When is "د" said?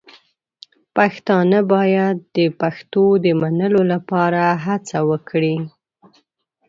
2.37-2.39, 3.23-3.25